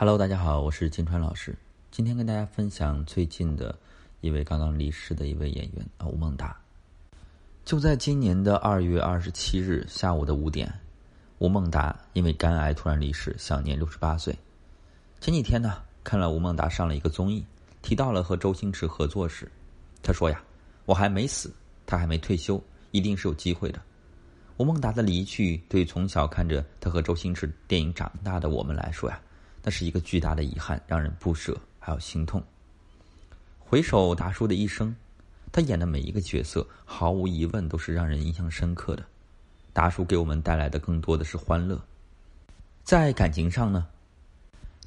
[0.00, 1.58] Hello，大家好，我是金川老师。
[1.90, 3.76] 今天跟大家分享最近的
[4.20, 6.56] 一位刚刚离世的一位演员，吴孟达。
[7.64, 10.72] 就在今年的二月二十七日下午的五点，
[11.38, 14.32] 吴孟达因为肝癌突然离世，享年六十八岁。
[15.20, 17.44] 前几天呢，看了吴孟达上了一个综艺，
[17.82, 19.50] 提到了和周星驰合作时，
[20.00, 20.40] 他说呀
[20.86, 21.52] ：“我还没死，
[21.86, 22.62] 他还没退休，
[22.92, 23.82] 一定是有机会的。”
[24.58, 29.20] 吴孟达的离去，对从小看着他和周星驰电影长大的我们来说呀。
[29.68, 32.42] 那是一个巨大的遗憾，让人不舍，还有心痛。
[33.58, 34.96] 回首达叔的一生，
[35.52, 39.04] 他演的每一个角色，毫无疑问都是让人印象深刻的。
[39.74, 41.78] 达叔给我们带来的更多的是欢乐。
[42.82, 43.86] 在感情上呢，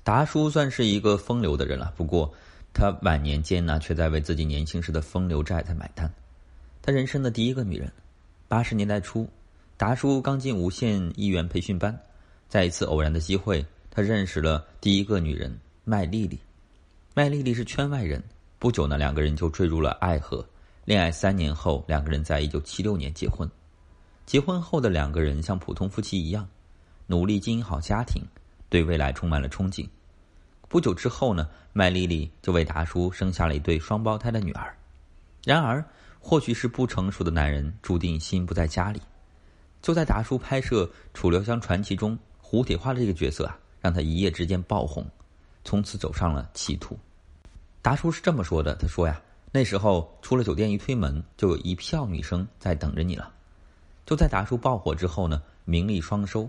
[0.04, 1.94] 达叔算是一个风流的人了。
[1.96, 2.34] 不过，
[2.74, 6.12] 他晚年间呢，却在为自己年轻时的风流债在买单。
[6.82, 7.94] 他人生的第一个女人，
[8.48, 9.30] 八十年代初，
[9.78, 11.96] 达叔刚进无线艺员培训班，
[12.50, 13.64] 在一次偶然的机会。
[13.94, 16.40] 他认识了第一个女人麦丽丽，
[17.14, 18.24] 麦丽丽是圈外人。
[18.58, 20.46] 不久呢，两个人就坠入了爱河。
[20.86, 23.50] 恋爱三年后，两个人在一九七六年结婚。
[24.26, 26.48] 结婚后的两个人像普通夫妻一样，
[27.06, 28.24] 努力经营好家庭，
[28.70, 29.86] 对未来充满了憧憬。
[30.70, 34.74] 不久之后呢，麦丽丽就为达叔生下了一对双胞胎的女儿。
[35.44, 35.84] 然而，
[36.18, 39.02] 或许是不成熟的男人注定心不在家里。
[39.82, 43.60] 就在达叔拍摄《楚留香传奇》中，胡铁花的这个角色啊。
[43.82, 45.06] 让他一夜之间爆红，
[45.64, 46.98] 从此走上了歧途。
[47.82, 49.20] 达叔是这么说的：“他说呀，
[49.52, 53.34] 那时候出了酒店一推门，就有一票女生在等着你了。
[54.06, 56.48] 就在达叔爆火之后呢，名利双收。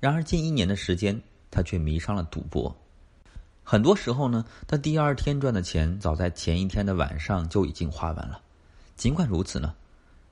[0.00, 2.76] 然而近一年的时间，他却迷上了赌博。
[3.62, 8.40] 很多时候呢，他第二天赚的钱，早在前一天的晚上就已经花完了。
[8.96, 9.72] 尽管如此呢，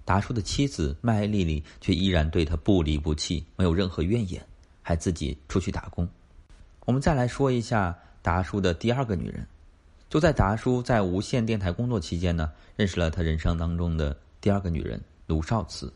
[0.05, 4.45] 达叔的妻子麦丽丽却依然对他不离不弃，没有任何怨言，
[4.83, 6.09] 还自己出去打工。”
[6.91, 9.47] 我们再来说一下达叔的第二个女人。
[10.09, 15.93] 就在达叔在无线电台工作期间呢，认识了他人生当中的第二个女人卢少慈。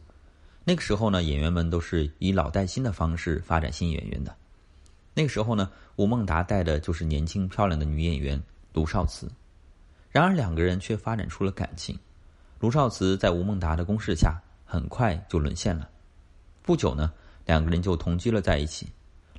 [0.63, 4.33] 那个时候呢，演员们都是以老带新的方式发展新演员的。
[5.15, 8.41] 那个时候呢，吴孟达带的就是年轻漂亮的女演员
[8.73, 9.29] 卢少慈。
[10.13, 11.99] 然而两个人却发展出了感情。
[12.61, 15.89] 卢少慈在吴孟达的攻势下，很快就沦陷了。
[16.63, 17.13] 不久呢，
[17.47, 18.87] 两个人就同居了在一起。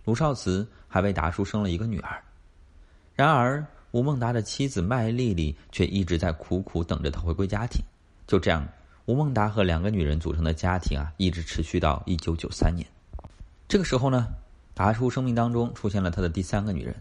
[0.05, 2.23] 卢少慈还为达叔生了一个女儿，
[3.15, 7.83] 然而吴孟达的妻子麦丽丽却一直在苦苦等着他回归家庭。
[8.27, 8.67] 就这样，
[9.05, 12.85] 吴孟达和两个女人组成的家庭啊，一直持续到一九九三年。
[13.67, 14.27] 这个时候呢，
[14.73, 16.95] 达叔生命当中出现了他的第三个女人。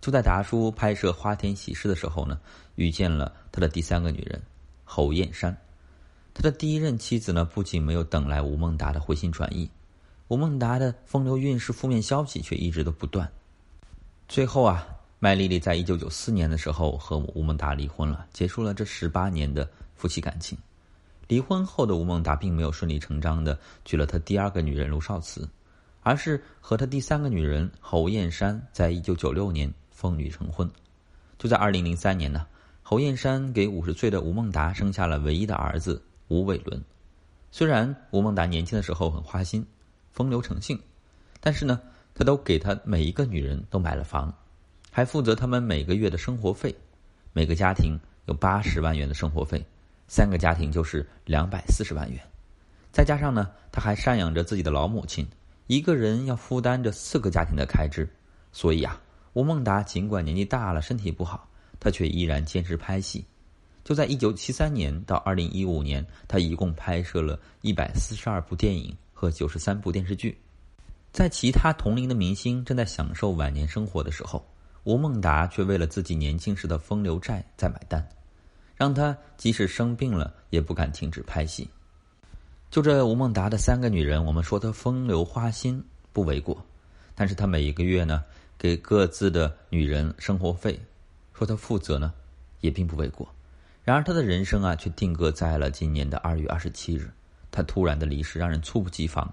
[0.00, 2.40] 就在达叔拍摄《花田喜事》的时候呢，
[2.74, 4.40] 遇见了他的第三个女人
[4.82, 5.56] 侯艳珊。
[6.32, 9.70] 他的第一任妻子呢，不仅没有等来吴孟达的回心转意。
[10.30, 13.28] 吴孟达的风流韵事、负面消息却一直都不断。
[14.28, 14.86] 最后啊，
[15.18, 20.56] 麦丽丽在一九九四年的时候和吴孟达离婚了，结束了这十八年的夫妻感情。
[21.26, 25.48] 离婚后的吴孟达并没有顺理成章的娶了他第二个女人卢少慈，
[26.04, 30.70] 而是和他第三个女人侯艳珊在一九九六年奉女成婚。
[31.40, 32.46] 就在二零零三年呢，
[32.84, 36.80] 侯艳珊给五十岁的吴孟达生下了唯一的儿子吴伟伦。
[37.50, 39.66] 虽然吴孟达年轻的时候很花心。
[40.12, 40.78] 风流成性，
[41.40, 41.80] 但是呢，
[42.14, 44.32] 他都给他每一个女人都买了房，
[44.90, 46.74] 还负责他们每个月的生活费，
[47.32, 49.64] 每个家庭有八十万元的生活费，
[50.08, 52.20] 三个家庭就是两百四十万元，
[52.92, 55.26] 再加上呢，他还赡养着自己的老母亲，
[55.66, 58.08] 一个人要负担着四个家庭的开支，
[58.52, 59.00] 所以啊，
[59.32, 63.24] 吴孟达尽管年纪大了，身体不好，他却依然坚持拍戏。
[63.82, 68.94] 就在一九七三年到二零一五年，他一共拍摄了一百四十二部电影。
[69.20, 70.34] 和九十三部电视剧，
[71.12, 74.42] 在其他同龄的明星正在享受晚年生活的时候，
[74.84, 78.08] 吴孟达却为了自己年轻时的风流债在买单，
[78.74, 81.68] 让他即使生病了也不敢停止拍戏。
[82.70, 86.56] 就这吴孟达的三个女人，我们说他风流花心不为过，
[87.14, 88.24] 但是他每一个月呢
[88.56, 90.80] 给各自的女人生活费，
[91.34, 92.14] 说他负责呢
[92.62, 93.28] 也并不为过。
[93.84, 97.10] 然而他的人生啊却定格在了今年的二月二十七日。
[97.50, 99.32] 他突然的离世让人猝不及防，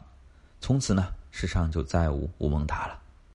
[0.59, 2.99] 从此呢，世上就再无吴孟达了。